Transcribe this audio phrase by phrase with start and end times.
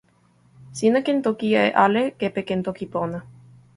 [0.77, 3.19] sina ken toki e ale kepeken Toki Pona.